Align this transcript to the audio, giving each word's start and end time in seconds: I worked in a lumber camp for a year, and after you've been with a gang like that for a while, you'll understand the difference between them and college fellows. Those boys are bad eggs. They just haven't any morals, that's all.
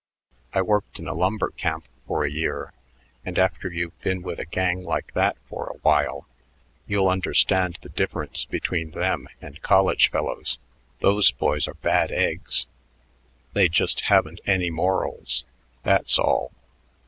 I 0.51 0.63
worked 0.63 0.97
in 0.97 1.07
a 1.07 1.13
lumber 1.13 1.51
camp 1.51 1.85
for 2.07 2.23
a 2.25 2.31
year, 2.31 2.73
and 3.23 3.37
after 3.37 3.71
you've 3.71 4.01
been 4.01 4.23
with 4.23 4.39
a 4.39 4.45
gang 4.47 4.83
like 4.83 5.13
that 5.13 5.37
for 5.47 5.67
a 5.67 5.77
while, 5.83 6.25
you'll 6.87 7.07
understand 7.07 7.77
the 7.83 7.89
difference 7.89 8.43
between 8.43 8.89
them 8.93 9.27
and 9.41 9.61
college 9.61 10.09
fellows. 10.09 10.57
Those 11.01 11.29
boys 11.29 11.67
are 11.67 11.75
bad 11.75 12.11
eggs. 12.11 12.65
They 13.53 13.69
just 13.69 13.99
haven't 14.05 14.41
any 14.47 14.71
morals, 14.71 15.43
that's 15.83 16.17
all. 16.17 16.51